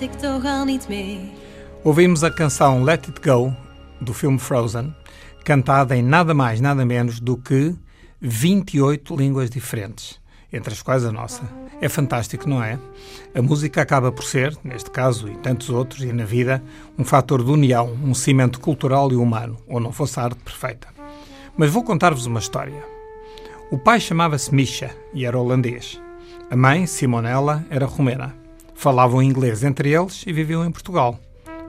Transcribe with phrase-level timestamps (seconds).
[0.00, 1.32] Ik toch al niet mee.
[1.82, 3.54] Ouvimos a canção Let It Go,
[4.00, 4.94] do filme Frozen,
[5.42, 7.74] cantada em nada mais, nada menos do que
[8.20, 10.20] 28 línguas diferentes,
[10.52, 11.42] entre as quais a nossa.
[11.80, 12.78] É fantástico, não é?
[13.34, 16.62] A música acaba por ser, neste caso e tantos outros, e na vida,
[16.98, 20.88] um fator de união, um cimento cultural e humano, ou não fosse a arte perfeita.
[21.56, 22.84] Mas vou contar-vos uma história.
[23.70, 26.00] O pai chamava-se Misha e era holandês.
[26.50, 28.39] A mãe, Simonella, era romena.
[28.80, 31.20] Falavam inglês entre eles e viviam em Portugal.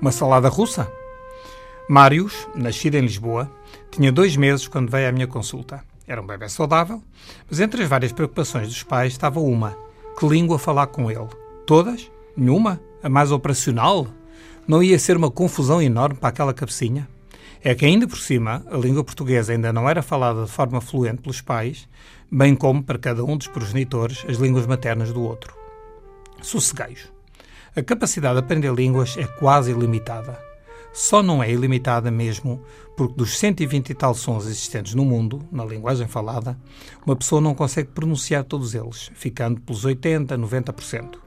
[0.00, 0.88] Uma salada russa?
[1.88, 3.50] Marius, nascido em Lisboa,
[3.90, 5.82] tinha dois meses quando veio à minha consulta.
[6.06, 7.02] Era um bebê saudável,
[7.50, 9.76] mas entre as várias preocupações dos pais estava uma:
[10.16, 11.26] que língua falar com ele?
[11.66, 12.08] Todas?
[12.36, 12.80] Nenhuma?
[13.02, 14.06] A mais operacional?
[14.64, 17.08] Não ia ser uma confusão enorme para aquela cabecinha?
[17.60, 21.22] É que ainda por cima a língua portuguesa ainda não era falada de forma fluente
[21.22, 21.88] pelos pais,
[22.30, 25.59] bem como para cada um dos progenitores as línguas maternas do outro.
[26.42, 27.12] Sossegaios.
[27.74, 30.38] A capacidade de aprender línguas é quase ilimitada.
[30.92, 32.60] Só não é ilimitada mesmo
[32.96, 36.58] porque dos 120 e tal sons existentes no mundo, na linguagem falada,
[37.06, 41.18] uma pessoa não consegue pronunciar todos eles, ficando pelos 80, 90%.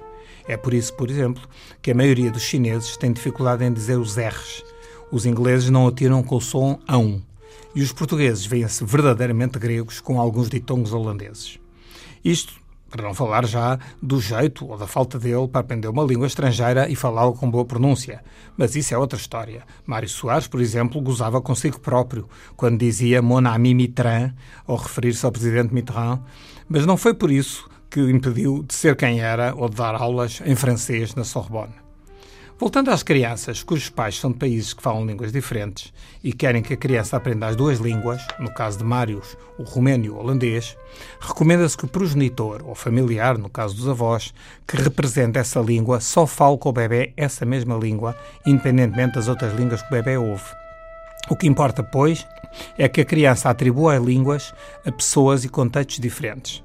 [0.48, 1.48] É por isso, por exemplo,
[1.82, 4.64] que a maioria dos chineses tem dificuldade em dizer os R's.
[5.12, 7.24] Os ingleses não atiram com o som ão.
[7.74, 11.58] E os portugueses veem-se verdadeiramente gregos com alguns ditongos holandeses.
[12.24, 12.54] Isto
[12.94, 16.88] para não falar já do jeito ou da falta dele para aprender uma língua estrangeira
[16.88, 18.24] e falá-la com boa pronúncia.
[18.56, 19.64] Mas isso é outra história.
[19.84, 24.36] Mário Soares, por exemplo, gozava consigo próprio quando dizia Mon ami Mitterrand
[24.68, 26.22] ao referir-se ao presidente Mitterrand,
[26.70, 29.96] mas não foi por isso que o impediu de ser quem era ou de dar
[29.96, 31.83] aulas em francês na Sorbonne.
[32.64, 35.92] Voltando às crianças cujos pais são de países que falam línguas diferentes
[36.24, 40.06] e querem que a criança aprenda as duas línguas, no caso de Marius, o romeno
[40.06, 40.78] e o holandês,
[41.20, 44.34] recomenda-se que o progenitor ou familiar, no caso dos avós,
[44.66, 48.16] que represente essa língua só fale com o bebê essa mesma língua,
[48.46, 50.50] independentemente das outras línguas que o bebê ouve.
[51.30, 52.26] O que importa, pois,
[52.78, 54.54] é que a criança atribua línguas
[54.86, 56.64] a pessoas e contextos diferentes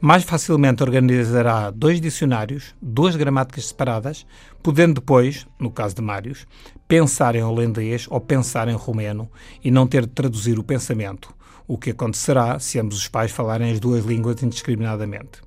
[0.00, 4.26] mais facilmente organizará dois dicionários, duas gramáticas separadas,
[4.62, 6.46] podendo depois, no caso de Mários,
[6.86, 9.30] pensar em holandês ou pensar em romeno
[9.62, 11.34] e não ter de traduzir o pensamento,
[11.66, 15.40] o que acontecerá se ambos os pais falarem as duas línguas indiscriminadamente.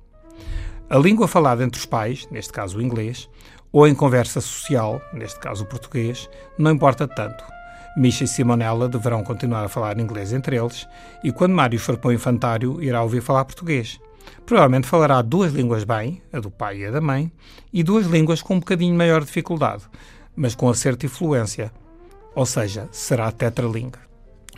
[0.88, 3.28] A língua falada entre os pais, neste caso o inglês,
[3.72, 7.44] ou em conversa social, neste caso o português, não importa tanto.
[7.96, 10.88] Misha e Simonella deverão continuar a falar inglês entre eles
[11.24, 14.00] e quando Mário for para o infantário irá ouvir falar português.
[14.46, 17.32] Provavelmente falará duas línguas bem, a do pai e a da mãe,
[17.72, 19.84] e duas línguas com um bocadinho maior dificuldade,
[20.34, 21.72] mas com acerto e fluência.
[22.34, 23.98] Ou seja, será tetralingue.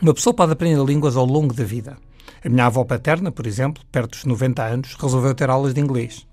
[0.00, 1.96] Uma pessoa pode aprender línguas ao longo da vida.
[2.44, 6.26] A minha avó paterna, por exemplo, perto dos 90 anos, resolveu ter aulas de inglês.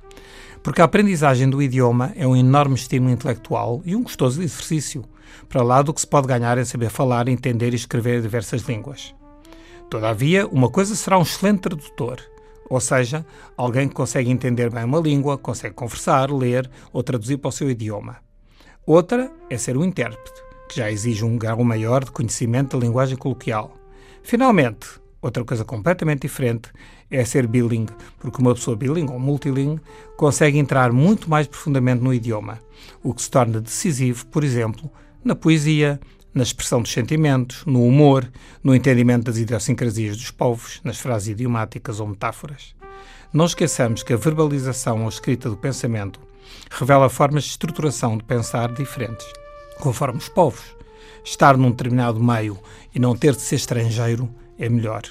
[0.63, 5.05] Porque a aprendizagem do idioma é um enorme estímulo intelectual e um gostoso exercício,
[5.47, 9.13] para lá do que se pode ganhar em saber falar, entender e escrever diversas línguas.
[9.89, 12.19] Todavia, uma coisa será um excelente tradutor,
[12.69, 13.25] ou seja,
[13.57, 17.69] alguém que consegue entender bem uma língua, consegue conversar, ler ou traduzir para o seu
[17.69, 18.17] idioma.
[18.85, 23.17] Outra é ser um intérprete, que já exige um grau maior de conhecimento da linguagem
[23.17, 23.75] coloquial.
[24.21, 24.87] Finalmente,
[25.21, 26.69] outra coisa completamente diferente
[27.09, 29.81] é ser bilingue, porque uma pessoa bilingue ou multilingue
[30.15, 32.59] consegue entrar muito mais profundamente no idioma,
[33.03, 34.89] o que se torna decisivo, por exemplo,
[35.23, 35.99] na poesia,
[36.33, 38.29] na expressão dos sentimentos, no humor,
[38.63, 42.75] no entendimento das idiosincrasias dos povos, nas frases idiomáticas ou metáforas.
[43.33, 46.19] Não esqueçamos que a verbalização ou escrita do pensamento
[46.69, 49.27] revela formas de estruturação de pensar diferentes,
[49.79, 50.75] conforme os povos.
[51.23, 52.57] Estar num determinado meio
[52.93, 55.03] e não ter de ser estrangeiro é melhor.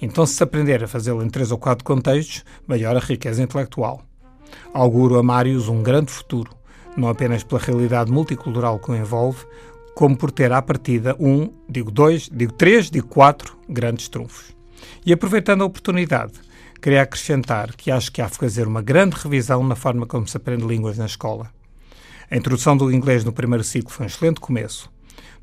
[0.00, 4.02] Então, se aprender a fazê-lo em três ou quatro contextos, maior a riqueza intelectual.
[4.72, 6.50] Auguro a Marius um grande futuro,
[6.96, 9.44] não apenas pela realidade multicultural que o envolve,
[9.94, 14.54] como por ter à partida um, digo dois, digo três, digo quatro grandes trunfos.
[15.04, 16.32] E aproveitando a oportunidade,
[16.80, 20.36] queria acrescentar que acho que há de fazer uma grande revisão na forma como se
[20.36, 21.50] aprende línguas na escola.
[22.30, 24.90] A introdução do inglês no primeiro ciclo foi um excelente começo.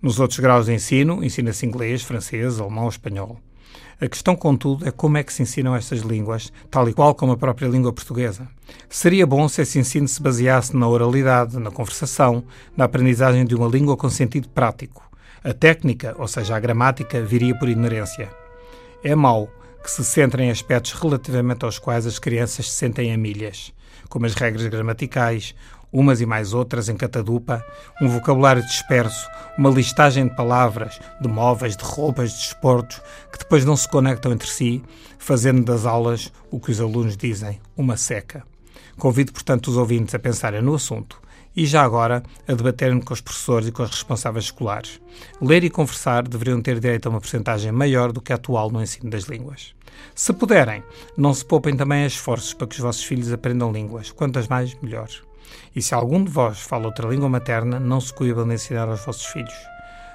[0.01, 3.39] Nos outros graus de ensino, ensina-se inglês, francês, alemão, espanhol.
[3.99, 7.31] A questão, contudo, é como é que se ensinam estas línguas, tal e qual como
[7.31, 8.47] a própria língua portuguesa.
[8.87, 12.43] Seria bom se esse ensino se baseasse na oralidade, na conversação,
[12.75, 15.09] na aprendizagem de uma língua com sentido prático.
[15.43, 18.29] A técnica, ou seja, a gramática, viria por inerência.
[19.03, 19.49] É mau
[19.83, 23.73] que se centrem em aspectos relativamente aos quais as crianças se sentem a milhas,
[24.09, 25.55] como as regras gramaticais,
[25.91, 27.65] umas e mais outras em catadupa,
[28.01, 33.01] um vocabulário disperso, uma listagem de palavras, de móveis, de roupas, de desportos,
[33.31, 34.83] que depois não se conectam entre si,
[35.17, 38.43] fazendo das aulas o que os alunos dizem, uma seca.
[38.97, 41.21] Convido, portanto, os ouvintes a pensarem no assunto
[41.55, 45.01] e já agora a debaterem com os professores e com os responsáveis escolares.
[45.41, 48.81] Ler e conversar deveriam ter direito a uma porcentagem maior do que a atual no
[48.81, 49.73] ensino das línguas.
[50.13, 50.83] Se puderem,
[51.17, 55.09] não se poupem também esforços para que os vossos filhos aprendam línguas, quantas mais, melhor.
[55.75, 59.05] E se algum de vós fala outra língua materna, não se coibam de ensinar aos
[59.05, 59.55] vossos filhos.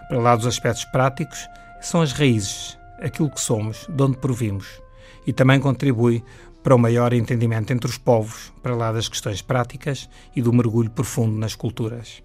[0.08, 1.49] Para lá dos aspectos práticos,
[1.81, 4.81] são as raízes, aquilo que somos, de onde provimos.
[5.26, 6.23] E também contribui
[6.62, 10.90] para o maior entendimento entre os povos, para lá das questões práticas e do mergulho
[10.90, 12.23] profundo nas culturas.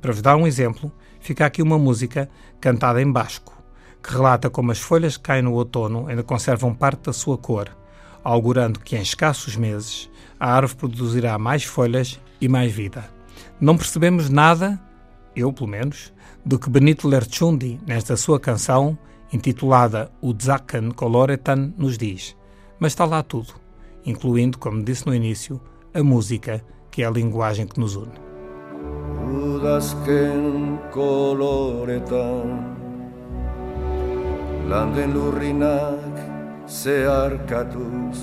[0.00, 0.90] Para vos dar um exemplo,
[1.20, 2.28] fica aqui uma música
[2.60, 3.52] cantada em basco,
[4.02, 7.74] que relata como as folhas que caem no outono ainda conservam parte da sua cor,
[8.22, 10.10] augurando que em escassos meses
[10.40, 13.04] a árvore produzirá mais folhas e mais vida.
[13.58, 14.78] Não percebemos nada,
[15.34, 16.12] eu pelo menos,
[16.44, 18.98] do que Benito Lerchundi, nesta sua canção,
[19.32, 22.36] intitulada O Zakan Coloretan, nos diz.
[22.78, 23.54] Mas está lá tudo,
[24.04, 25.58] incluindo, como disse no início,
[25.94, 28.12] a música, que é a linguagem que nos une.
[30.92, 32.76] Koloretan
[34.68, 36.14] Landen lurrinak
[36.68, 38.18] zeharkatuz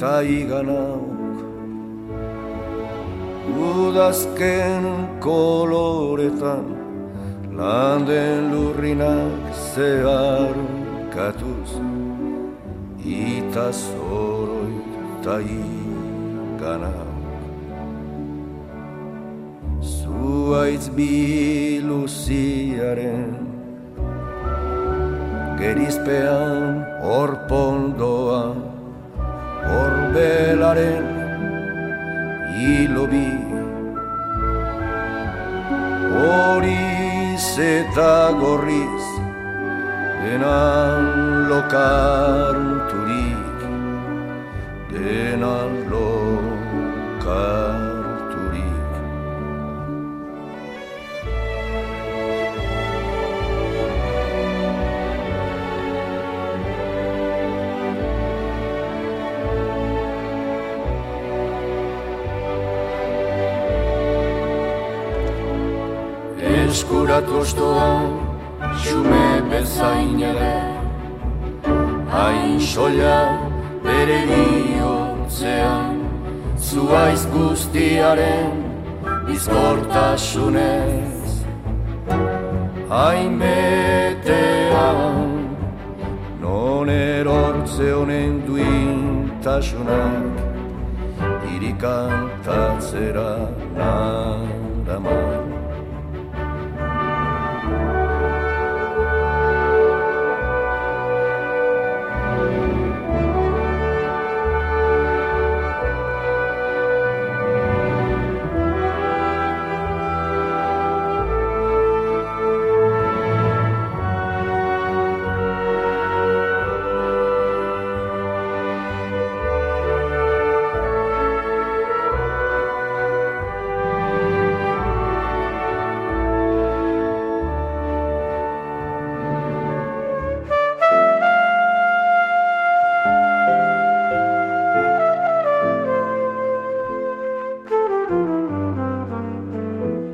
[0.00, 1.36] ta iganauk
[3.52, 4.84] Udazken
[5.20, 6.64] koloretan
[7.52, 10.56] Landen lurrinak zehar
[11.12, 11.76] katuz
[13.04, 14.80] Ita zoroi
[15.20, 17.20] ta iganauk
[19.84, 22.08] Zuaitz biluziaren
[25.60, 28.69] Gerizpean orpondoan
[30.20, 31.06] orbelaren
[32.54, 33.30] hilobi.
[36.20, 39.06] Horiz eta gorriz
[40.22, 41.04] denan
[41.50, 43.58] lokarturik
[44.92, 47.69] denan lokarturik
[66.90, 68.10] eskuratu ostoan,
[68.82, 70.58] xume bezain ere.
[72.14, 73.20] Hain sola
[73.84, 75.96] bere bihotzean,
[76.68, 78.54] zuaiz guztiaren
[79.26, 81.28] bizkortasunez.
[82.94, 85.30] Hain betean,
[86.42, 90.34] non erortze honen duintasunak,
[91.54, 93.32] irikantatzera
[93.78, 94.49] naraman.